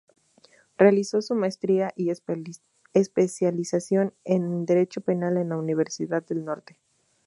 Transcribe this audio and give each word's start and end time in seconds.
Realizó 0.79 1.21
su 1.21 1.35
maestría 1.35 1.93
y 1.95 2.09
especialización 2.09 4.15
en 4.23 4.65
Derecho 4.65 5.01
Penal 5.01 5.37
en 5.37 5.49
la 5.49 5.57
Universidad 5.57 6.25
del 6.25 6.43
Norte. 6.43 6.79